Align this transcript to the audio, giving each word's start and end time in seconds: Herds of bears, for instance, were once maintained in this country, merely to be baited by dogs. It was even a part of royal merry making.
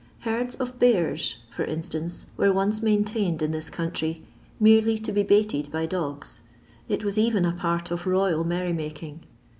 Herds 0.21 0.55
of 0.55 0.79
bears, 0.79 1.37
for 1.51 1.63
instance, 1.63 2.25
were 2.35 2.51
once 2.51 2.81
maintained 2.81 3.43
in 3.43 3.51
this 3.51 3.69
country, 3.69 4.23
merely 4.59 4.97
to 4.97 5.11
be 5.11 5.21
baited 5.21 5.71
by 5.71 5.85
dogs. 5.85 6.41
It 6.89 7.03
was 7.03 7.19
even 7.19 7.45
a 7.45 7.51
part 7.51 7.91
of 7.91 8.07
royal 8.07 8.43
merry 8.43 8.73
making. 8.73 9.23